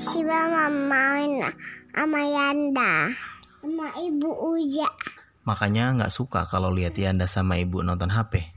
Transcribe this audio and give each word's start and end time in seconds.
Siva 0.00 0.68
main 0.70 1.44
sama 1.92 2.20
Yanda 2.24 3.12
sama 3.60 3.92
Ibu 4.00 4.30
Uja. 4.56 4.88
Makanya 5.44 5.92
nggak 5.96 6.12
suka 6.12 6.48
kalau 6.48 6.72
lihat 6.72 6.96
Yanda 6.96 7.28
sama 7.28 7.60
ibu 7.60 7.84
nonton 7.84 8.12
HP. 8.12 8.48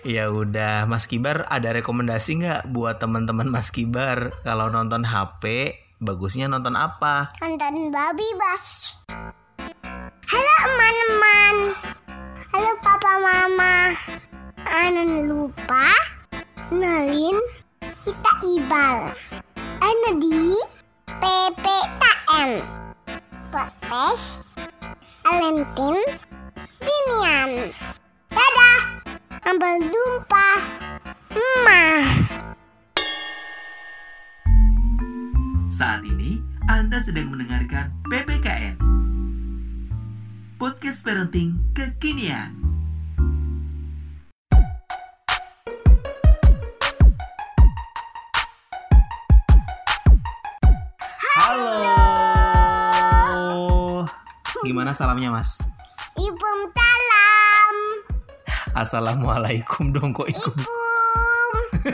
Ya 0.00 0.32
udah, 0.32 0.88
Mas 0.88 1.04
Kibar 1.04 1.44
ada 1.52 1.76
rekomendasi 1.76 2.40
nggak 2.40 2.72
buat 2.72 2.96
teman-teman 3.00 3.52
Mas 3.52 3.68
Kibar 3.68 4.32
kalau 4.44 4.72
nonton 4.72 5.04
HP 5.04 5.76
bagusnya 6.00 6.48
nonton 6.48 6.72
apa? 6.76 7.36
Nonton 7.44 7.92
Babi 7.92 8.28
Bas. 8.36 8.96
Halo 10.24 10.54
teman-teman. 10.64 11.54
Halo 12.48 12.72
papa 12.80 13.12
mama. 13.20 13.92
Anan 14.64 15.28
lupa 15.28 15.92
nalin 16.72 17.36
ibal. 18.40 19.12
Ana 19.80 20.10
di 20.16 20.56
PPKM. 21.06 22.50
Podcast 23.50 24.40
Alentin 25.26 25.96
Dinian. 26.80 27.68
Dadah. 28.32 28.80
Sampai 29.44 29.82
jumpa. 29.82 30.48
Emak. 31.34 32.02
Saat 35.70 36.02
ini 36.04 36.40
Anda 36.68 37.00
sedang 37.00 37.32
mendengarkan 37.32 37.94
PPKN 38.10 38.76
Podcast 40.60 41.00
Parenting 41.06 41.56
Kekinian 41.72 42.69
Halo 51.50 51.82
Gimana 54.62 54.94
salamnya 54.94 55.34
mas? 55.34 55.58
Ibu 56.14 56.50
salam. 56.70 57.74
Assalamualaikum 58.70 59.90
dong 59.90 60.14
kok 60.14 60.30
ikut 60.30 60.54
Ibu. 60.54 60.78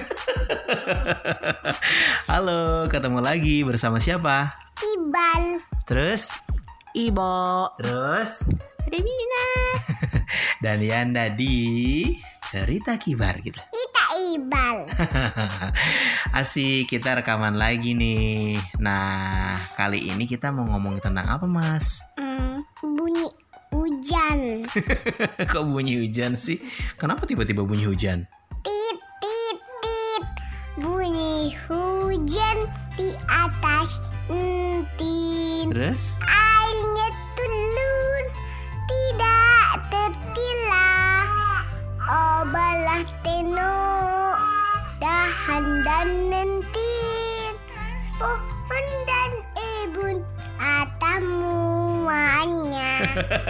Halo 2.36 2.84
ketemu 2.92 3.24
lagi 3.24 3.64
bersama 3.64 3.96
siapa? 3.96 4.52
Ibal. 4.76 5.64
Terus? 5.88 6.36
Ibo. 6.92 7.72
Terus? 7.80 8.52
Revina. 8.84 9.48
Dan 10.68 10.84
Yanda 10.84 11.32
di 11.32 12.12
Cerita 12.44 13.00
Kibar 13.00 13.40
gitu 13.40 13.58
Kita 13.58 13.85
ibal. 14.36 14.76
Asik, 16.38 16.92
kita 16.92 17.20
rekaman 17.20 17.56
lagi 17.56 17.96
nih. 17.96 18.60
Nah, 18.78 19.56
kali 19.74 20.12
ini 20.12 20.28
kita 20.28 20.52
mau 20.52 20.68
ngomongin 20.68 21.00
tentang 21.00 21.26
apa, 21.26 21.48
Mas? 21.48 22.04
Hmm, 22.20 22.60
bunyi 22.84 23.26
hujan. 23.72 24.68
Kok 25.52 25.64
bunyi 25.68 26.04
hujan 26.04 26.36
sih? 26.36 26.60
Kenapa 27.00 27.24
tiba-tiba 27.24 27.64
bunyi 27.64 27.88
hujan? 27.88 28.28
Tit 28.60 28.98
tit 29.22 29.58
tit. 29.80 30.24
Bunyi 30.76 31.56
hujan 31.68 32.58
di 33.00 33.08
atas 33.28 34.00
entin. 34.28 35.72
Terus? 35.72 36.20
Airnya 36.24 37.08
turun 37.32 38.24
tidak 38.86 39.70
tertilah. 39.88 41.64
Obalah 42.06 43.02
tenok 43.26 43.75
dahan 45.46 45.86
dan 45.86 46.26
nentin. 46.26 47.54
Pohon 48.18 48.86
dan 49.06 49.30
ebun 49.54 50.18
atamuannya. 50.58 51.22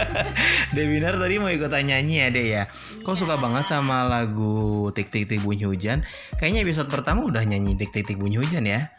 Dewinar 0.76 1.16
tadi 1.16 1.41
mau 1.41 1.48
ikutan 1.48 1.88
nyanyi 1.88 2.21
ya, 2.21 2.28
Dek 2.28 2.44
ya? 2.53 2.69
Kok 3.00 3.16
suka 3.16 3.41
banget 3.41 3.65
sama 3.65 4.04
lagu 4.04 4.93
Tik 4.93 5.09
Tik 5.09 5.25
Tik 5.25 5.41
Bunyi 5.41 5.65
Hujan? 5.65 6.04
Kayaknya 6.37 6.69
episode 6.69 6.93
pertama 6.93 7.25
udah 7.25 7.41
nyanyi 7.48 7.81
Tik 7.81 7.88
Tik 7.97 8.12
Tik 8.12 8.21
Bunyi 8.21 8.44
Hujan 8.44 8.69
ya? 8.69 8.92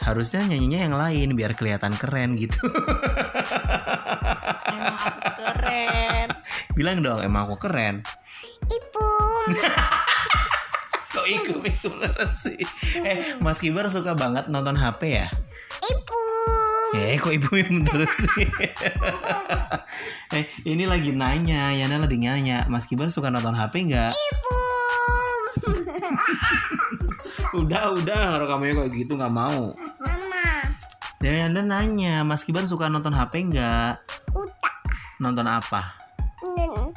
Harusnya 0.00 0.40
nyanyinya 0.40 0.80
yang 0.88 0.96
lain 0.96 1.36
biar 1.36 1.52
kelihatan 1.52 1.92
keren 2.00 2.40
gitu. 2.40 2.56
Emang 4.64 4.96
aku 4.96 5.28
keren. 5.44 6.28
Bilang 6.80 7.04
dong, 7.04 7.20
emang 7.20 7.52
aku 7.52 7.68
keren. 7.68 8.00
Ipung. 8.64 9.60
Kok 11.30 11.62
ikut 11.62 11.62
ikut 11.62 12.30
sih? 12.34 12.58
Eh, 13.06 13.38
Mas 13.38 13.62
Kibar 13.62 13.86
suka 13.86 14.18
banget 14.18 14.50
nonton 14.50 14.74
HP 14.74 15.22
ya? 15.22 15.26
Ipung. 15.86 16.98
Eh, 16.98 17.14
kok 17.22 17.30
ibu 17.30 17.54
yang 17.54 17.86
terus 17.86 18.10
sih? 18.26 18.46
eh, 20.34 20.44
ini 20.66 20.90
lagi 20.90 21.14
nanya, 21.14 21.70
Yana 21.70 22.02
lagi 22.02 22.18
nanya, 22.18 22.66
Mas 22.66 22.90
Kibar 22.90 23.06
suka 23.14 23.30
nonton 23.30 23.54
HP 23.54 23.86
nggak? 23.86 24.10
Ipung. 24.10 25.40
Udah, 27.50 27.90
udah, 27.90 28.38
rekamannya 28.38 28.78
kayak 28.78 28.92
gitu 28.94 29.18
nggak 29.18 29.34
mau. 29.34 29.74
Mama. 29.98 30.48
Dan 31.18 31.50
Yana 31.50 31.62
nanya, 31.66 32.22
Mas 32.22 32.46
Kibar 32.46 32.66
suka 32.66 32.86
nonton 32.86 33.10
HP 33.14 33.50
nggak? 33.50 34.02
Utak. 34.34 34.76
Nonton 35.18 35.46
apa? 35.50 35.98
Dan 36.54 36.94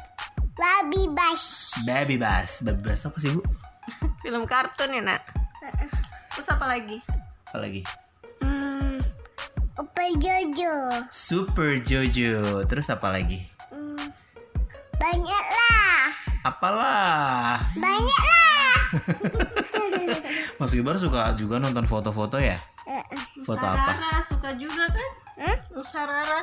babi 0.54 1.02
bas. 1.10 1.74
Baby 1.82 2.16
Bass, 2.16 2.62
Baby 2.62 2.82
Bass 2.86 3.02
apa 3.02 3.18
sih 3.18 3.34
bu? 3.34 3.42
Film 4.24 4.48
kartun 4.48 4.88
ya, 4.90 5.02
Nak? 5.04 5.20
Terus 6.32 6.48
apa 6.48 6.64
lagi? 6.64 6.96
Apa 7.46 7.58
lagi? 7.60 7.80
Hmm. 8.40 8.98
Opa 9.76 10.02
Jojo. 10.16 10.74
Super 11.12 11.76
Jojo, 11.78 12.64
terus 12.64 12.88
apa 12.88 13.12
lagi? 13.12 13.44
Hmm. 13.68 14.00
Banyak 14.96 15.44
lah. 15.46 16.00
Apalah? 16.42 17.60
Banyak 17.76 18.22
lah. 18.24 18.72
Mas 20.58 20.70
Kibar 20.70 20.96
suka 20.96 21.34
juga 21.34 21.58
nonton 21.58 21.84
foto-foto 21.84 22.38
ya? 22.38 22.56
Foto 23.44 23.60
apa? 23.60 23.92
Rara 23.92 24.24
suka 24.24 24.50
juga 24.56 24.88
kan? 24.88 25.10
Hah? 25.36 25.56
Nusa 25.68 26.00
Rara 26.02 26.40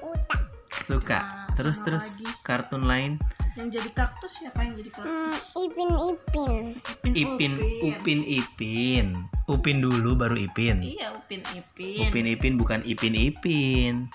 Utak. 0.00 0.40
Suka. 0.86 1.18
Nah, 1.18 1.52
Terus 1.52 1.78
terus 1.82 2.06
lagi. 2.18 2.32
kartun 2.40 2.86
lain? 2.86 3.20
Yang 3.58 3.66
jadi 3.66 3.90
kaktus 3.90 4.38
siapa 4.38 4.62
yang 4.62 4.78
jadi 4.78 4.90
kaktus? 4.94 5.10
Hmm. 5.10 5.34
Ipin 5.66 5.90
Ipin. 5.98 6.78
Ipin, 7.10 7.58
Upin 7.82 8.22
Ipin. 8.22 9.26
Upin 9.50 9.82
dulu 9.82 10.14
baru 10.14 10.38
Ipin. 10.38 10.86
Iya, 10.86 11.10
Upin 11.10 11.42
Ipin. 11.50 12.06
Upin 12.06 12.30
Ipin 12.30 12.54
bukan 12.54 12.86
Ipin 12.86 13.18
Ipin. 13.18 14.06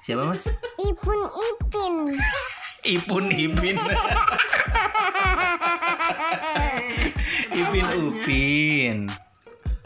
Siapa 0.00 0.24
mas? 0.24 0.48
Ipun 0.80 1.20
Ipin. 1.28 2.16
Ipun 2.96 3.28
Ipin. 3.28 3.76
Ipin 7.60 7.84
Upin. 7.92 8.96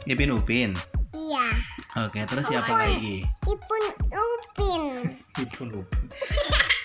Ipin 0.07 0.31
Upin. 0.31 0.79
Iya. 1.13 1.45
Oke, 2.07 2.23
terus 2.31 2.47
siapa 2.47 2.71
lagi? 2.71 3.27
Ipun 3.51 3.83
Upin. 4.15 4.83
Ipun 5.43 5.69
Upin. 5.83 6.07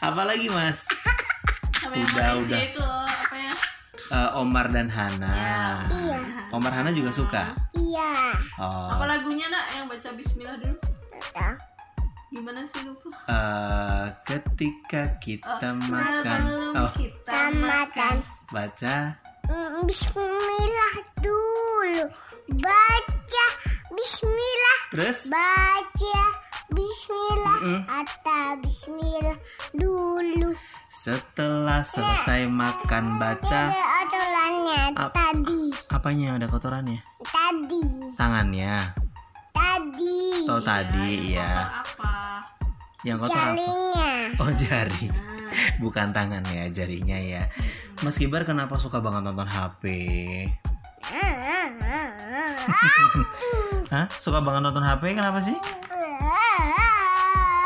apa 0.00 0.22
lagi 0.24 0.48
mas? 0.48 0.88
Sama 1.74 1.94
yang 1.94 2.04
Udah, 2.06 2.28
Malaysia 2.30 2.40
udah. 2.46 2.60
itu 2.62 2.80
loh, 2.80 3.04
apa 3.04 3.36
ya? 3.36 3.52
Eh, 4.10 4.30
Omar 4.34 4.66
dan 4.68 4.88
Hana. 4.88 5.32
Iya. 5.86 6.20
Omar 6.50 6.72
Hana 6.72 6.90
juga 6.90 7.10
suka. 7.10 7.42
Iya. 7.72 8.12
Oh. 8.56 8.90
Apa 8.90 9.04
lagunya, 9.06 9.46
Nak? 9.46 9.64
Yang 9.70 9.86
baca 9.88 10.08
bismillah 10.14 10.56
dulu. 10.56 10.76
Tahu. 11.30 11.56
Gimana 12.30 12.62
sih 12.62 12.80
lupa? 12.82 13.10
Eh, 13.26 14.06
ketika 14.24 15.02
kita 15.18 15.68
makan, 15.82 16.40
Sebelum 16.40 16.74
oh 16.76 16.90
kita 16.92 17.18
Kita 17.26 17.40
makan. 17.56 18.14
baca 18.48 18.96
Mm, 19.42 19.82
Bismillah 19.82 20.94
dulu. 21.18 22.04
Baca 22.56 23.46
Bismillah. 23.90 24.78
terus 24.90 25.26
Baca 25.26 26.22
Bismillah. 26.70 27.58
Mm-mm. 27.60 27.80
Atau 27.84 28.46
Bismillah 28.60 29.36
dulu. 29.72 30.52
setelah 30.86 31.80
selesai 31.80 32.44
makan 32.46 33.16
baca 33.16 33.60
Ada 33.64 33.80
aturannya 34.00 34.80
Ap- 34.92 35.12
tadi. 35.12 35.60
apanya 35.86 36.26
ada 36.34 36.44
kotorannya 36.44 36.98
Tadi. 37.20 37.82
tangannya 38.14 38.90
Tadi. 39.50 40.46
oh 40.46 40.58
tadi 40.58 41.10
Kotor 41.20 41.32
ya 41.32 41.50
apa? 41.78 42.12
yang 43.02 43.16
kotor 43.16 43.32
apa 43.32 43.54
Jalinya. 43.54 44.10
oh 44.38 44.50
jari 44.52 45.04
Nah, 45.10 45.18
bukan 45.78 46.06
tangan 46.10 46.42
ya 46.44 46.64
jarinya 46.68 47.16
ya 47.16 47.42
Mas 48.00 48.14
Kibar 48.14 48.42
kenapa 48.42 48.74
suka 48.76 48.98
banget 48.98 49.20
nonton 49.24 49.44
HP 49.44 49.82
Hah 53.90 54.06
suka 54.12 54.38
banget 54.40 54.60
nonton 54.60 54.80
HP 54.80 55.12
kenapa 55.12 55.36
sih 55.38 55.54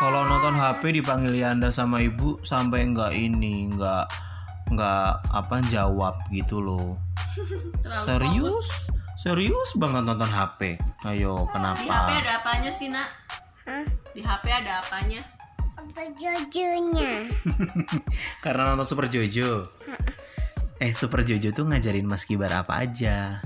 kalau 0.05 0.21
nonton 0.29 0.53
HP 0.53 1.01
dipanggil 1.01 1.33
Yanda 1.33 1.73
sama 1.73 2.05
ibu 2.05 2.37
sampai 2.45 2.93
nggak 2.93 3.17
ini 3.17 3.73
nggak 3.73 4.05
nggak 4.77 5.09
apa 5.33 5.57
jawab 5.73 6.21
gitu 6.29 6.61
loh 6.61 7.01
serius 7.97 8.93
Serius 9.15 9.79
banget 9.79 10.03
nonton 10.05 10.27
HP. 10.27 10.75
Ayo, 11.07 11.47
Di 11.47 11.49
HP 11.49 11.53
kenapa? 11.55 12.13
ada 12.19 12.33
apanya 12.43 12.71
sih 12.75 12.91
nak? 12.91 13.09
Hah? 13.63 13.87
Di 14.11 14.21
HP 14.21 14.45
ada 14.51 14.83
apanya? 14.83 15.23
Apa 15.79 16.03
jojonya? 16.19 17.31
Karena 18.45 18.75
nonton 18.75 18.85
Super 18.85 19.07
Jojo. 19.07 19.71
Eh, 20.83 20.93
Super 20.99 21.23
Jojo 21.23 21.55
tuh 21.55 21.65
ngajarin 21.65 22.05
Mas 22.05 22.27
Kibar 22.27 22.53
apa 22.53 22.83
aja? 22.83 23.39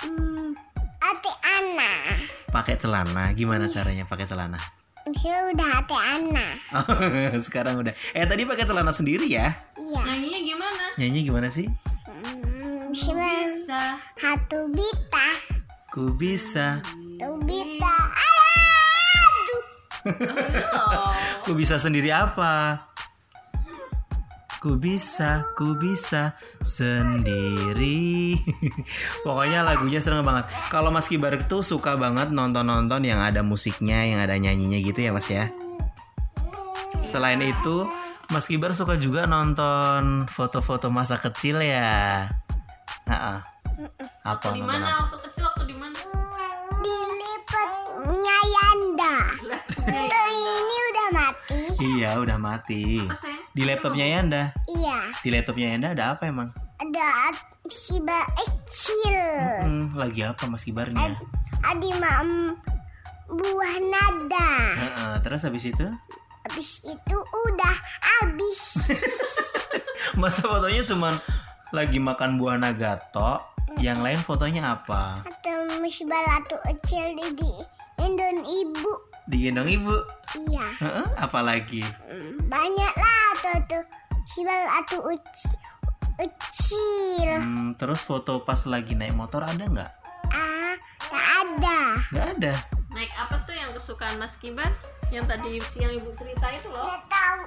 Hmm, 0.00 0.56
hati 0.98 1.30
anak. 1.60 2.16
Pakai 2.48 2.80
celana. 2.80 3.36
Gimana 3.36 3.68
caranya 3.68 4.08
pakai 4.08 4.24
celana? 4.24 4.58
Saya 5.02 5.50
udah 5.50 5.68
hati 5.82 5.98
anak. 5.98 6.54
Sekarang 7.46 7.82
udah. 7.82 7.90
Eh, 8.14 8.22
tadi 8.22 8.46
pakai 8.46 8.62
celana 8.62 8.94
sendiri 8.94 9.26
ya? 9.26 9.50
Iya. 9.74 10.00
Nyanyinya 10.06 10.40
gimana? 10.46 10.84
Nyanyi 10.94 11.20
gimana 11.26 11.48
sih? 11.50 11.66
Hmm, 12.06 12.94
siapa? 12.94 13.18
Bisa. 13.18 13.82
Satu 14.14 14.70
bita. 14.70 15.28
Ku 15.90 16.14
bisa, 16.14 16.78
Satu 16.86 17.34
bita. 17.42 17.96
Aduh. 18.14 19.62
Oh. 20.70 21.12
ku 21.50 21.52
bisa 21.58 21.82
sendiri 21.82 22.14
apa? 22.14 22.86
Ku 24.62 24.78
bisa, 24.78 25.42
ku 25.58 25.74
bisa 25.74 26.38
sendiri. 26.62 28.38
Pokoknya 29.26 29.66
lagunya 29.66 29.98
serem 29.98 30.22
banget. 30.22 30.46
Kalau 30.70 30.94
Mas 30.94 31.10
Kibar 31.10 31.34
itu 31.34 31.66
suka 31.66 31.98
banget 31.98 32.30
nonton-nonton 32.30 33.02
yang 33.02 33.18
ada 33.18 33.42
musiknya, 33.42 34.06
yang 34.06 34.22
ada 34.22 34.38
nyanyinya 34.38 34.78
gitu 34.78 35.02
ya 35.02 35.10
Mas 35.10 35.26
ya. 35.26 35.50
Selain 37.02 37.42
itu, 37.42 37.90
Mas 38.30 38.46
Kibar 38.46 38.70
suka 38.78 38.94
juga 38.94 39.26
nonton 39.26 40.30
foto-foto 40.30 40.94
masa 40.94 41.18
kecil 41.18 41.58
ya. 41.58 42.30
Nah, 43.10 43.42
apa 44.22 44.46
Di 44.54 44.62
mana 44.62 45.10
waktu 45.10 45.26
kecil 45.26 45.42
waktu 45.42 45.74
di 45.74 45.74
mana? 45.74 45.98
Dilipatnya 46.78 48.38
Yanda. 48.46 49.16
Tuh 49.74 50.30
ini 50.30 50.76
udah 50.94 51.08
mati. 51.10 51.60
Iya, 51.82 52.10
udah 52.22 52.38
mati. 52.38 53.10
Apa? 53.10 53.31
Di 53.52 53.62
laptopnya 53.62 54.06
Yanda. 54.08 54.42
Iya. 54.66 54.98
Di 55.20 55.28
laptopnya 55.28 55.66
Yanda 55.70 55.88
ada 55.92 56.04
apa 56.12 56.24
emang? 56.24 56.48
Ada 56.78 57.36
si 57.68 58.00
ba 58.00 58.24
kecil. 58.34 59.20
Hmm, 59.62 59.84
lagi 59.92 60.24
apa 60.24 60.44
Mas 60.46 60.64
Kibarnya? 60.64 61.14
Adi 61.62 61.90
mam 61.94 62.56
buah 63.28 63.76
nada. 63.82 64.50
Heeh, 64.74 65.12
terus 65.22 65.42
habis 65.42 65.64
itu 65.64 65.86
Habis 66.42 66.82
itu 66.82 67.16
udah 67.46 67.74
habis. 68.02 68.60
masa 70.20 70.42
fotonya 70.42 70.82
cuman 70.82 71.14
lagi 71.70 71.96
makan 71.96 72.36
buah 72.36 72.58
naga 72.58 72.98
tok 73.08 73.40
yang 73.78 74.02
lain 74.02 74.18
fotonya 74.18 74.74
apa 74.74 75.24
Atau 75.24 75.80
masih 75.80 76.04
balatu 76.04 76.58
kecil 76.62 77.14
di, 77.14 77.26
di 77.34 77.50
Indon 77.98 78.42
ibu. 78.42 78.92
digendong 79.24 79.70
ibu 79.70 79.94
Iya. 80.34 80.66
Heeh, 80.78 81.06
apa 81.14 81.40
lagi 81.40 81.80
Hmm, 82.04 82.42
Banyak 82.44 82.92
lah 82.92 83.11
tuh 83.42 83.58
tuh 83.66 83.82
si 84.24 84.40
balatu 84.40 84.98
uci- 85.04 85.60
kecil. 86.14 87.30
Hmm, 87.34 87.68
terus 87.74 87.98
foto 87.98 88.40
pas 88.40 88.62
lagi 88.64 88.94
naik 88.94 89.12
motor 89.12 89.42
ada 89.42 89.58
nggak 89.60 89.90
Ah, 90.30 90.74
tak 91.02 91.24
ada. 91.42 91.78
nggak 92.08 92.26
ada 92.32 92.54
Naik 92.90 93.08
apa 93.12 93.40
tuh 93.42 93.52
yang 93.52 93.72
kesukaan 93.72 94.16
Mas 94.16 94.36
Kibar? 94.36 94.68
Yang 95.08 95.24
tadi 95.26 95.50
siang 95.60 95.90
ibu 95.90 96.12
cerita 96.14 96.44
itu 96.48 96.68
loh. 96.68 96.84
Tidak 96.84 97.04
tahu. 97.06 97.40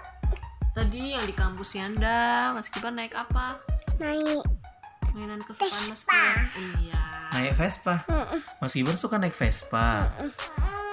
Tadi 0.75 1.01
yang 1.11 1.21
di 1.21 1.31
kampus 1.31 1.69
Yanda, 1.73 2.49
Mas 2.51 2.67
Kibar 2.67 2.91
naik 2.91 3.13
apa? 3.13 3.61
Naik 3.95 4.41
Mainan 5.13 5.39
kesukaan 5.39 5.69
Mas 5.87 6.01
Vespa. 6.01 6.11
Kibar. 6.11 6.37
Iya. 6.75 7.03
naik 7.31 7.53
Vespa 7.53 7.95
Mas 8.57 8.71
Kibar 8.71 8.95
suka 8.95 9.15
naik 9.15 9.33
Vespa 9.33 10.09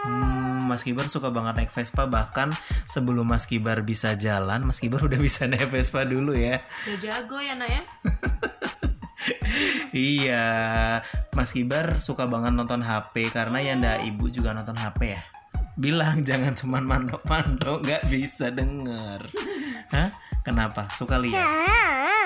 Hmm, 0.03 0.42
Mas 0.73 0.89
Kibar 0.89 1.13
suka 1.13 1.29
banget 1.29 1.53
naik 1.53 1.73
Vespa 1.77 2.09
bahkan 2.09 2.49
sebelum 2.89 3.29
Mas 3.29 3.45
Kibar 3.45 3.85
bisa 3.85 4.17
jalan 4.17 4.65
Mas 4.65 4.81
Kibar 4.81 5.05
udah 5.05 5.21
bisa 5.21 5.45
naik 5.45 5.69
Vespa 5.69 6.09
dulu 6.09 6.33
ya 6.33 6.65
Udah 6.89 6.97
jago 6.97 7.37
ya 7.45 7.53
nak 7.53 7.69
ya? 7.69 7.83
Iya, 9.93 10.47
Mas 11.37 11.53
Kibar 11.53 12.01
suka 12.03 12.27
banget 12.27 12.57
nonton 12.57 12.83
HP 12.83 13.31
karena 13.31 13.61
Yanda 13.63 13.93
ibu 14.03 14.33
juga 14.33 14.57
nonton 14.57 14.75
HP 14.75 15.01
ya. 15.15 15.23
Bilang 15.77 16.23
jangan 16.29 16.57
cuman 16.57 16.85
mandok-mandok 16.85 17.85
nggak 17.85 18.03
bisa 18.09 18.49
denger. 18.51 19.29
Hah? 19.95 20.09
Kenapa? 20.43 20.91
Suka 20.91 21.23
lihat? 21.23 21.39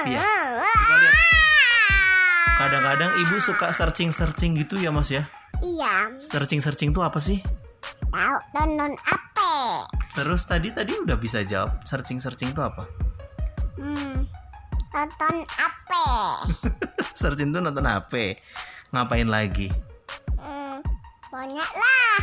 Iya. 0.09 0.25
Suka 0.65 0.95
lihat. 0.97 1.17
Kadang-kadang 2.57 3.13
ibu 3.21 3.37
suka 3.37 3.69
searching-searching 3.69 4.57
gitu 4.57 4.81
ya 4.81 4.89
mas 4.89 5.13
ya. 5.13 5.29
Iya, 5.61 6.17
Searching-searching 6.17 6.97
tuh 6.97 7.05
apa 7.05 7.21
sih? 7.21 7.45
Tahu 8.17 8.37
tonton 8.57 8.93
apa? 9.05 9.53
Terus 10.17 10.43
tadi 10.49 10.73
tadi 10.73 10.93
udah 10.97 11.17
bisa 11.21 11.45
jawab. 11.45 11.85
Searching-searching 11.85 12.57
tuh 12.57 12.65
apa? 12.65 12.89
Hmm, 13.77 14.25
tonton 14.89 15.45
apa? 15.61 16.05
searching 17.21 17.53
tuh 17.53 17.61
nonton 17.61 17.85
HP. 17.85 18.41
Ngapain 18.97 19.29
lagi? 19.29 19.69
Hmm, 20.41 20.81
banyak 21.29 21.71
lah. 21.77 22.21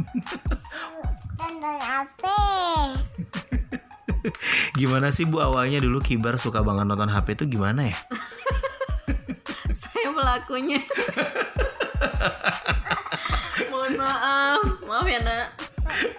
tonton 1.38 1.76
apa? 1.84 2.38
Gimana 4.80 5.12
sih 5.12 5.28
bu 5.28 5.44
awalnya 5.44 5.78
dulu 5.78 6.00
Kibar 6.00 6.40
suka 6.40 6.64
banget 6.64 6.88
nonton 6.88 7.12
HP 7.12 7.36
itu 7.36 7.44
gimana 7.60 7.92
ya? 7.92 7.98
Saya 9.78 10.10
pelakunya. 10.10 10.80
Mohon 13.70 13.92
maaf, 14.00 14.57
maaf 14.88 15.04
ya 15.04 15.20
nak. 15.20 15.46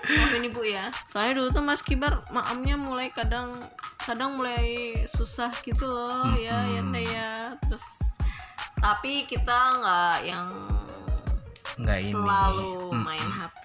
Maafin 0.07 0.45
ibu 0.45 0.61
ya. 0.61 0.89
Soalnya 1.09 1.33
dulu 1.37 1.47
tuh 1.51 1.63
Mas 1.63 1.81
Kibar 1.81 2.21
maamnya 2.29 2.73
mulai 2.73 3.09
kadang 3.09 3.57
kadang 3.99 4.33
mulai 4.33 4.93
susah 5.05 5.51
gitu 5.61 5.85
loh 5.85 6.25
ya 6.35 6.65
ya 6.67 6.81
Nda, 6.81 7.01
ya. 7.01 7.29
Terus 7.65 7.85
tapi 8.79 9.25
kita 9.25 9.57
nggak 9.77 10.17
yang 10.23 10.47
Nggak 11.75 11.99
ini. 12.01 12.11
selalu 12.11 12.71
main 12.93 13.23
HP. 13.29 13.63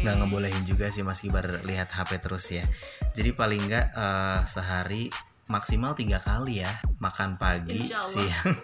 nggak 0.00 0.14
ngebolehin 0.16 0.64
juga 0.64 0.88
sih 0.88 1.02
Mas 1.02 1.20
Kibar 1.20 1.60
lihat 1.62 1.90
HP 1.90 2.18
terus 2.18 2.46
ya. 2.48 2.64
Jadi 3.12 3.30
paling 3.32 3.60
nggak 3.66 3.86
eh, 3.92 4.38
sehari 4.46 5.10
maksimal 5.50 5.98
tiga 5.98 6.22
kali 6.22 6.62
ya 6.62 6.70
makan 7.02 7.40
pagi, 7.40 7.82
siang, 7.82 8.54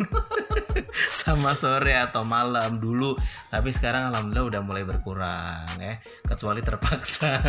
sama 1.25 1.59
sore 1.59 1.99
atau 1.99 2.23
malam 2.23 2.79
dulu. 2.79 3.19
Tapi 3.51 3.75
sekarang 3.75 4.13
alhamdulillah 4.13 4.47
udah 4.55 4.61
mulai 4.63 4.85
berkurang 4.87 5.67
ya, 5.83 5.99
kecuali 6.23 6.63
terpaksa. 6.63 7.33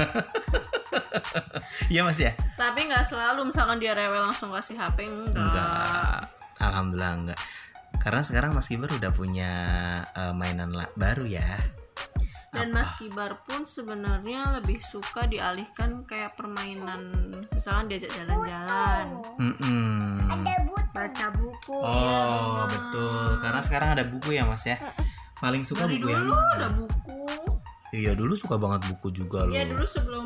Iya 1.91 2.03
Mas 2.03 2.19
ya? 2.19 2.35
Tapi 2.55 2.87
nggak 2.89 3.05
selalu 3.07 3.51
misalkan 3.51 3.79
dia 3.79 3.95
rewel 3.95 4.23
langsung 4.23 4.51
kasih 4.51 4.75
HP 4.79 5.07
enggak. 5.07 5.39
Enggak. 5.39 6.19
Alhamdulillah 6.59 7.13
enggak. 7.15 7.39
Karena 7.99 8.21
sekarang 8.23 8.51
Mas 8.55 8.67
Kibar 8.67 8.91
udah 8.91 9.11
punya 9.11 9.51
eh, 10.15 10.33
mainan 10.35 10.73
baru 10.95 11.27
ya. 11.27 11.47
Dan 12.47 12.71
Mas 12.71 12.89
Kibar 12.95 13.43
pun 13.43 13.67
sebenarnya 13.67 14.57
lebih 14.57 14.79
suka 14.81 15.27
dialihkan 15.27 16.07
kayak 16.07 16.33
permainan 16.33 17.35
misalkan 17.51 17.91
diajak 17.91 18.09
jalan-jalan. 18.15 19.19
Ada 20.31 20.55
baca 20.97 21.27
buku. 21.37 21.75
Oh 21.77 21.93
ya. 21.93 22.65
betul. 22.65 23.27
Karena 23.43 23.61
sekarang 23.61 23.89
ada 23.93 24.03
buku 24.07 24.29
ya 24.33 24.43
Mas 24.47 24.65
ya. 24.65 24.79
Paling 25.37 25.61
suka 25.61 25.85
Dari 25.85 26.01
buku 26.01 26.09
yang 26.09 26.25
dulu 26.25 26.33
mana? 26.33 26.53
ada 26.57 26.67
buku. 26.73 27.19
Iya 27.93 28.11
dulu 28.17 28.33
suka 28.33 28.57
banget 28.57 28.81
buku 28.89 29.07
juga 29.13 29.45
loh. 29.45 29.53
Dia 29.53 29.63
dulu 29.69 29.85
sebelum 29.85 30.25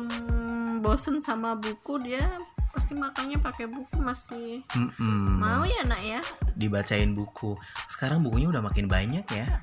bosen 0.80 1.20
sama 1.20 1.54
buku 1.54 2.00
dia 2.02 2.26
pasti 2.72 2.96
makannya 2.96 3.36
pakai 3.36 3.68
buku 3.68 4.00
masih 4.00 4.64
Mm-mm. 4.72 5.36
mau 5.36 5.62
ya 5.62 5.84
nak 5.84 6.00
ya. 6.00 6.20
Dibacain 6.56 7.12
buku. 7.12 7.54
Sekarang 7.86 8.24
bukunya 8.24 8.48
udah 8.48 8.64
makin 8.64 8.88
banyak 8.88 9.28
ya. 9.28 9.60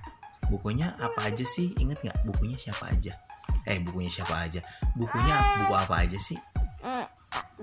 Bukunya 0.50 0.98
apa 0.98 1.30
aja 1.30 1.46
sih? 1.46 1.78
Ingat 1.78 2.02
nggak? 2.02 2.18
Bukunya 2.26 2.58
siapa 2.58 2.90
aja? 2.90 3.14
Eh 3.70 3.78
bukunya 3.86 4.10
siapa 4.10 4.34
aja? 4.34 4.62
Bukunya 4.98 5.62
buku 5.62 5.74
apa 5.78 5.96
aja 6.02 6.18
sih? 6.18 6.38
Hmm, 6.82 7.06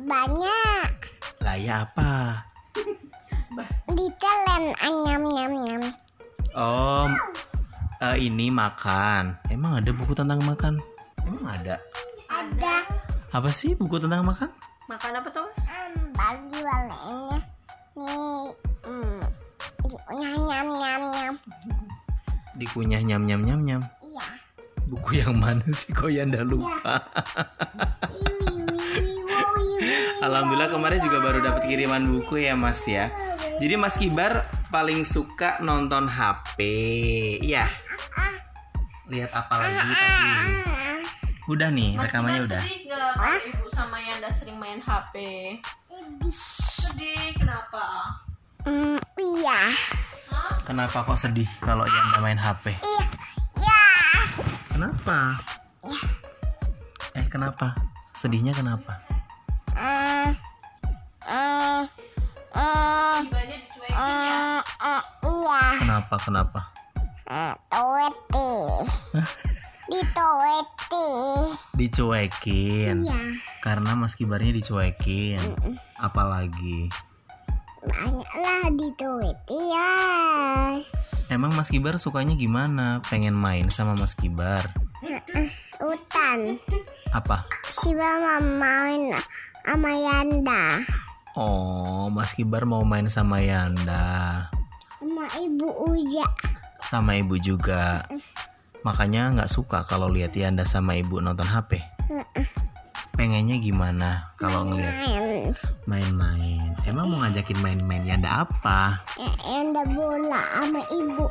banyak. 0.06 0.90
Lah 1.42 1.56
ya 1.58 1.82
apa? 1.82 2.46
Ditelen 3.90 4.64
anyam 4.78 5.22
nyam 5.34 5.52
nyam. 5.66 5.82
Oh, 6.54 7.10
eh, 8.00 8.16
ini 8.22 8.54
makan. 8.54 9.34
Emang 9.50 9.82
ada 9.82 9.90
buku 9.90 10.14
tentang 10.14 10.40
makan? 10.46 10.78
Emang 11.26 11.44
ada? 11.44 11.76
Ada 12.30 12.86
Apa 13.34 13.50
sih 13.50 13.74
buku 13.74 13.98
tentang 13.98 14.22
makan? 14.24 14.48
Makan 14.86 15.12
apa 15.18 15.28
tuh 15.34 15.42
mas? 15.42 15.66
um, 15.66 15.92
bagi 16.14 16.58
warnanya. 16.62 17.38
Nih, 17.96 18.46
hmm, 18.86 19.20
nyam 20.14 20.40
nyam 20.46 20.68
nyam 20.78 21.02
nyam. 21.10 21.34
Dikunyah 22.56 23.04
nyam 23.04 23.28
nyam 23.28 23.44
nyam 23.44 23.60
nyam. 23.60 23.82
Iya. 24.00 24.26
Buku 24.88 25.20
yang 25.20 25.36
mana 25.36 25.66
sih 25.68 25.92
kok 25.92 26.08
Yanda 26.08 26.40
lupa? 26.40 27.04
Iwi, 28.08 28.80
iwi, 28.80 29.06
wow, 29.28 30.24
Alhamdulillah 30.24 30.70
kemarin 30.72 31.00
juga 31.04 31.18
baru 31.20 31.38
dapat 31.44 31.68
kiriman 31.68 32.08
buku 32.08 32.40
ya 32.40 32.56
Mas 32.56 32.86
ya. 32.88 33.12
Jadi 33.60 33.74
Mas 33.76 34.00
Kibar 34.00 34.48
paling 34.72 35.04
suka 35.04 35.60
nonton 35.60 36.08
HP. 36.08 36.58
Iya. 37.44 37.68
Lihat 39.12 39.30
apa 39.36 39.54
lagi 39.60 39.76
tadi? 39.76 40.30
Udah 41.46 41.70
nih, 41.70 41.94
Mas 41.94 42.10
rekamannya 42.10 42.42
udah. 42.42 42.62
sedih 42.64 42.78
nggak 42.90 43.10
kalau 43.14 43.40
ibu 43.46 43.66
sama 43.70 43.96
Yanda 44.02 44.30
sering 44.34 44.58
main 44.58 44.82
HP? 44.82 45.14
Sedih, 46.26 47.38
kenapa? 47.38 47.84
Hmm, 48.66 48.98
iya. 49.14 49.60
Kenapa 50.66 51.06
kok 51.06 51.14
sedih 51.14 51.46
kalau 51.62 51.86
Yanda 51.86 52.18
main 52.18 52.34
HP? 52.34 52.74
Iya. 52.74 53.78
Kenapa? 54.74 55.38
Eh, 57.14 57.26
kenapa? 57.30 57.78
Sedihnya 58.10 58.50
kenapa? 58.50 58.98
Eh. 59.78 60.30
Eh. 61.22 61.82
Iya. 63.94 64.42
Kenapa? 65.78 66.14
Kenapa? 66.18 66.60
Eh, 67.30 67.54
Toweti. 67.70 68.50
Di 69.86 70.02
toweti. 70.10 71.08
Dicuekin. 71.78 73.06
Iya. 73.06 73.18
Karena 73.62 73.94
Mas 73.94 74.18
Kibarnya 74.18 74.50
dicuekin. 74.50 75.38
Apalagi? 75.94 76.90
Banyaklah 77.86 78.45
di 78.72 78.88
ya. 79.50 79.92
Emang 81.26 81.52
Mas 81.52 81.68
Kibar 81.68 81.98
sukanya 81.98 82.38
gimana? 82.38 83.02
Pengen 83.04 83.34
main 83.34 83.68
sama 83.68 83.98
Mas 83.98 84.14
Kibar? 84.14 84.62
Hutan. 85.82 86.56
Apa? 87.12 87.44
Si 87.66 87.92
mama 87.92 88.38
main 88.40 89.12
sama 89.66 89.90
Yanda. 89.92 90.80
Oh, 91.36 92.08
Mas 92.08 92.32
Kibar 92.32 92.64
mau 92.64 92.86
main 92.86 93.10
sama 93.12 93.42
Yanda. 93.42 94.46
Sama 94.96 95.26
ibu 95.42 95.68
Uja. 95.92 96.26
Sama 96.80 97.18
ibu 97.18 97.36
juga. 97.36 98.06
Makanya 98.86 99.34
nggak 99.34 99.50
suka 99.50 99.82
kalau 99.82 100.06
lihat 100.06 100.32
Yanda 100.32 100.62
sama 100.62 100.94
ibu 100.94 101.18
nonton 101.18 101.44
HP. 101.44 101.82
Pengennya 103.16 103.56
gimana 103.56 104.28
kalau 104.36 104.68
ngelihat 104.68 104.92
Main. 104.92 105.56
main-main? 105.88 106.76
Emang 106.84 107.08
mau 107.08 107.24
ngajakin 107.24 107.56
main-main 107.64 108.04
Yanda 108.04 108.44
apa? 108.44 109.00
Ya, 109.16 109.32
Yanda 109.56 109.88
bola 109.88 110.42
sama 110.52 110.84
ibu. 110.92 111.24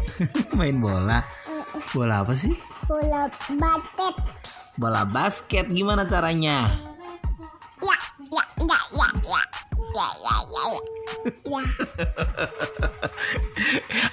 main 0.58 0.80
bola. 0.80 1.20
Bola 1.92 2.24
apa 2.24 2.32
sih? 2.32 2.56
Bola 2.88 3.28
batet. 3.52 4.16
Bola 4.80 5.04
basket 5.04 5.68
gimana 5.68 6.08
caranya? 6.08 6.72
Ya, 7.84 7.96
ya, 8.32 8.44
ya, 8.64 8.78
ya, 8.96 9.08
ya. 9.20 9.42
Ya, 9.92 10.08
ya, 10.24 10.36
ya, 10.40 10.64
ya. 10.72 10.80
Ya. 11.44 11.60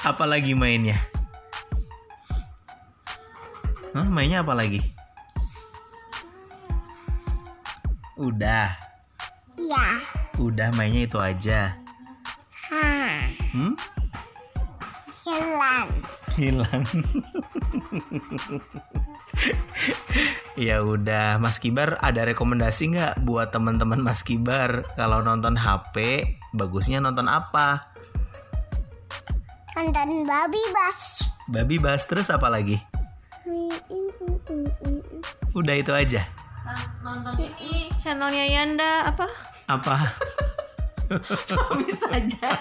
Apalagi 0.11 0.51
mainnya? 0.59 0.99
Hah, 3.95 4.07
mainnya 4.11 4.43
apa 4.43 4.51
lagi? 4.51 4.83
Udah, 8.23 8.71
Ya. 9.59 9.99
udah 10.39 10.71
mainnya 10.79 11.03
itu 11.03 11.19
aja. 11.19 11.75
Ha. 12.71 13.19
Hmm? 13.51 13.75
Hilang. 15.27 15.87
Hilang. 16.39 16.83
ya 20.55 20.79
udah, 20.87 21.35
Mas 21.43 21.59
Kibar 21.59 21.99
ada 21.99 22.23
rekomendasi 22.23 22.95
nggak 22.95 23.27
buat 23.27 23.51
teman-teman 23.51 23.99
Mas 23.99 24.23
Kibar 24.23 24.87
kalau 24.95 25.19
nonton 25.19 25.59
HP 25.59 26.23
bagusnya 26.55 27.03
nonton 27.03 27.27
apa? 27.27 27.91
Nonton 29.75 30.23
babi 30.23 30.63
bas. 30.71 31.27
Babi 31.51 31.75
Bas 31.75 32.07
terus 32.07 32.31
apa 32.31 32.47
lagi? 32.47 32.79
Udah 35.51 35.75
itu 35.75 35.91
aja. 35.91 36.23
Nonton 37.03 37.35
ini 37.35 37.91
channelnya 37.99 38.47
Yanda 38.47 39.11
apa? 39.11 39.27
Apa? 39.67 39.95
Bisa 41.83 42.07
aja. 42.07 42.55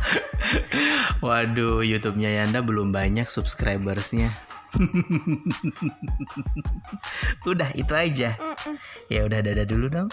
Waduh, 1.24 1.84
YouTube-nya 1.84 2.42
Yanda 2.42 2.64
belum 2.64 2.96
banyak 2.96 3.28
subscribersnya. 3.28 4.32
udah 7.50 7.68
itu 7.76 7.92
aja. 7.92 8.40
Ya 9.12 9.20
udah 9.28 9.44
dadah 9.44 9.68
dulu 9.68 9.92
dong. 9.92 10.08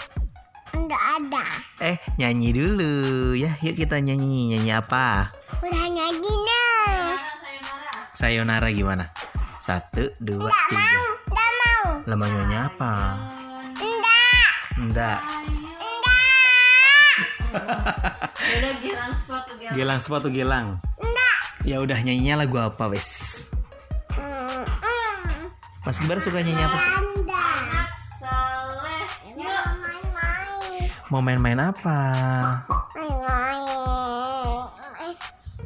Enggak 0.76 1.00
ada. 1.00 1.48
Eh 1.80 1.96
nyanyi 2.20 2.52
dulu 2.52 3.32
ya. 3.40 3.56
Yuk 3.64 3.80
kita 3.80 4.04
nyanyi 4.04 4.52
nyanyi 4.52 4.72
apa? 4.76 5.32
Udah 5.64 5.88
nyanyi 5.88 6.34
nah. 6.44 7.16
Sayonara 8.20 8.68
gimana? 8.76 9.08
Satu 9.64 10.12
dua 10.20 10.52
Enggak 10.52 10.68
tiga. 10.76 10.92
mau. 10.92 11.09
Enggak. 12.00 12.16
Lama 12.16 12.26
nyanyi 12.32 12.56
apa? 12.56 12.94
Enggak. 13.76 14.50
Enggak. 14.80 15.20
Ya 18.40 18.56
udah 18.56 18.74
girang 18.80 19.12
sepatu. 19.20 19.52
Gilang 19.76 20.00
sepatu 20.00 20.28
gilang. 20.32 20.68
Enggak. 20.96 21.36
Ya 21.68 21.78
udah 21.84 22.00
nyanyinya 22.00 22.48
lagu 22.48 22.56
apa 22.56 22.88
wes? 22.88 23.10
Mm, 24.16 24.64
mm. 24.64 25.52
Mas 25.84 26.00
Kibar 26.00 26.24
suka 26.24 26.40
nyanyi 26.40 26.64
apa 26.64 26.78
sih? 26.80 26.92
Anak 29.36 29.76
main-main. 29.84 30.88
Mau 31.12 31.20
main-main 31.20 31.60
apa? 31.60 32.00
Main-main. 32.96 33.60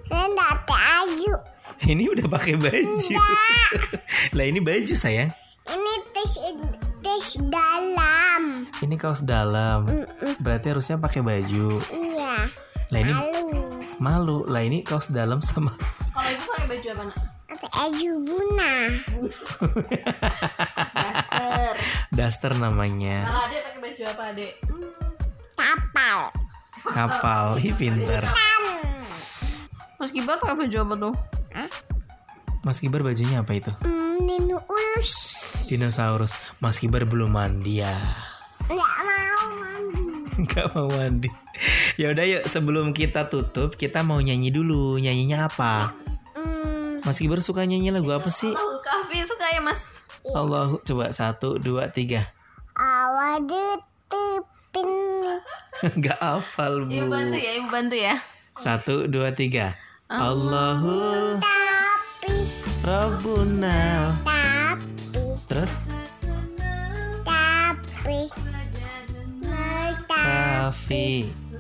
Enggak 0.09 0.51
aju. 0.65 1.33
Ini 1.83 2.03
udah 2.09 2.25
pakai 2.25 2.57
baju. 2.57 3.13
lah 4.37 4.45
ini 4.49 4.57
baju 4.63 4.95
sayang. 4.97 5.29
Dalam. 7.39 8.67
Ini 8.79 8.95
kaos 8.95 9.21
dalam. 9.21 9.87
Berarti 10.37 10.67
harusnya 10.69 10.97
pakai 10.97 11.21
baju. 11.21 11.79
Iya. 11.89 12.35
Lah 12.89 12.99
ini 12.99 13.13
malu. 13.97 14.45
Lah 14.45 14.61
ini 14.61 14.81
kaos 14.81 15.09
dalam 15.09 15.39
sama 15.39 15.73
Kalau 16.13 16.29
ibu 16.29 16.43
pakai 16.45 16.67
baju 16.69 16.87
apa 16.89 17.03
nak? 17.05 17.17
pakai 17.53 17.69
aju 17.79 18.11
buna. 18.19 18.73
Daster. 20.93 21.73
daster 22.11 22.51
namanya. 22.55 23.17
Kalau 23.23 23.41
adek 23.45 23.61
pakai 23.63 23.79
baju 23.81 24.01
apa 24.05 24.23
adek? 24.29 24.51
Kapal. 25.53 26.19
Kapal. 26.89 27.45
Ih 27.61 27.73
pinter. 27.73 28.23
Mas 29.97 30.11
Kibar 30.11 30.35
pakai 30.37 30.57
baju 30.59 30.77
apa 30.81 30.93
tuh? 30.99 31.13
Mas 32.63 32.77
Kibar 32.79 33.03
bajunya 33.03 33.39
apa 33.39 33.51
itu? 33.55 33.71
Hmm, 33.83 34.23
Ninu 34.23 34.59
ulus. 34.67 35.32
Dinosaurus. 35.65 36.31
Mas 36.57 36.77
Kibar 36.77 37.05
belum 37.05 37.31
mandi 37.31 37.79
ya. 37.79 37.93
Enggak 38.65 38.89
mau 39.05 39.49
mandi. 39.53 40.01
Gak 40.49 40.67
mau 40.71 40.87
mandi. 40.89 41.29
Ya 41.95 42.09
udah 42.09 42.25
yuk 42.25 42.43
sebelum 42.45 42.91
kita 42.91 43.29
tutup 43.29 43.75
kita 43.75 44.01
mau 44.01 44.17
nyanyi 44.17 44.49
dulu. 44.49 44.97
Nyanyinya 44.97 45.45
apa? 45.47 45.93
Hmm, 46.33 47.01
Mas 47.01 47.17
Kibar 47.17 47.39
suka 47.39 47.63
nyanyi 47.63 47.93
lagu 47.93 48.09
apa 48.09 48.27
sih? 48.27 48.49
Kavi 48.83 49.21
suka 49.23 49.45
ya 49.49 49.61
mas. 49.61 49.81
Allah 50.31 50.75
coba 50.81 51.11
satu 51.11 51.59
dua 51.59 51.87
tiga. 51.87 52.27
awal 52.73 53.43
ditipin. 53.45 54.89
Gak 56.03 56.17
hafal 56.17 56.87
Ibu 56.87 57.05
bantu 57.05 57.37
bu. 57.37 57.43
ya, 57.43 57.51
ibu 57.59 57.67
bantu 57.69 57.95
ya. 57.95 58.15
Satu 58.55 59.05
dua 59.05 59.33
tiga. 59.33 59.75
Allahu 60.09 61.37
Tapi, 62.83 64.32
Tapi, 65.63 65.79
Terus 65.79 65.79
tapi. 70.03 70.11
Kafi 70.11 71.07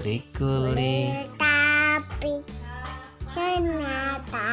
rikuli. 0.03 1.23
tapi. 1.39 2.43
Ternyata. 3.31 4.51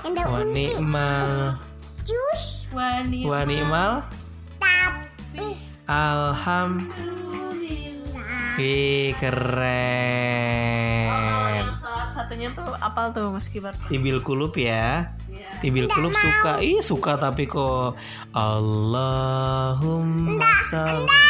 Ada 0.00 0.22
Wa 0.24 0.40
ni'mal 0.48 1.60
jus. 2.08 2.64
Wani. 2.72 3.20
wa 3.28 3.44
ni'mal 3.44 4.00
Tapi. 4.56 5.60
alham 5.84 6.88
Ih, 8.56 9.12
Oh, 9.12 9.20
keren. 9.20 11.12
yang 11.60 11.76
salah 11.76 12.08
satunya 12.08 12.48
tuh 12.48 12.64
apal 12.80 13.12
tuh 13.12 13.28
Mas 13.28 13.52
Kibar. 13.52 13.76
Ibil 13.92 14.24
kulub 14.24 14.56
ya. 14.56 15.12
Iya. 15.60 15.68
Ibil 15.72 15.88
kulub 15.88 16.12
suka. 16.12 16.60
Ih, 16.60 16.84
suka 16.84 17.16
tapi 17.16 17.48
kok 17.48 17.96
Allahumma 18.36 19.80
sholli. 20.68 21.24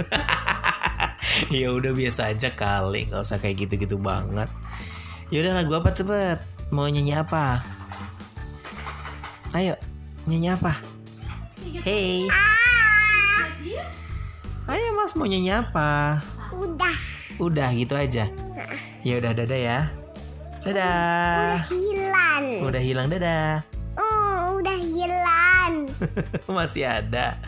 ya 1.60 1.72
udah 1.72 1.92
biasa 1.92 2.32
aja 2.32 2.52
kali, 2.52 3.08
nggak 3.08 3.22
usah 3.24 3.38
kayak 3.40 3.64
gitu-gitu 3.64 3.96
banget. 3.96 4.48
Ya 5.32 5.40
udah 5.46 5.62
lagu 5.62 5.72
apa 5.78 5.94
cepet? 5.94 6.42
Mau 6.74 6.86
nyanyi 6.86 7.16
apa? 7.16 7.64
Ayo, 9.56 9.74
nyanyi 10.26 10.54
apa? 10.54 10.78
Hey. 11.82 12.28
Ayo 14.70 14.94
Mas 14.94 15.18
mau 15.18 15.26
nyanyi 15.26 15.50
apa? 15.50 16.22
Udah. 16.54 16.96
Udah 17.40 17.72
gitu 17.74 17.96
aja. 17.96 18.28
Ya 19.00 19.14
udah 19.16 19.32
dadah 19.32 19.60
ya. 19.60 19.99
Dadah. 20.60 21.56
Udah 21.56 21.64
hilang. 21.72 22.44
Udah 22.68 22.82
hilang 22.84 23.06
dadah. 23.08 23.64
Oh, 23.96 24.60
udah 24.60 24.76
hilang. 24.76 25.88
Masih 26.60 26.84
ada. 26.84 27.40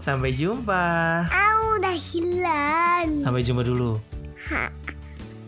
Sampai 0.00 0.32
jumpa. 0.32 0.84
Ah, 1.28 1.54
udah 1.76 1.92
hilang. 1.92 3.20
Sampai 3.20 3.44
jumpa 3.44 3.60
dulu. 3.60 4.00
Ha. 4.48 4.72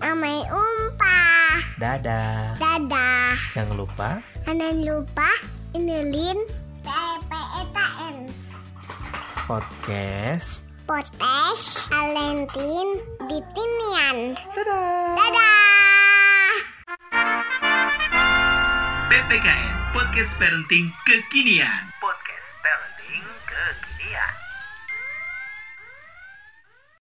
Amai 0.04 0.44
umpah. 0.44 1.56
Dadah. 1.80 2.61
Dadah. 2.61 3.40
Jangan 3.56 3.75
lupa 3.80 4.20
Jangan 4.44 4.84
lupa 4.84 5.30
inilin 5.72 6.44
TPETN 6.84 8.28
podcast. 9.49 10.68
Potes 10.84 11.88
Alentin 11.94 13.00
Ditinian 13.30 14.34
Dadah. 14.52 15.14
Dadah 15.16 15.62
PPKN 19.12 19.92
Podcast 19.92 20.40
Parenting 20.40 20.88
Kekinian. 21.04 21.85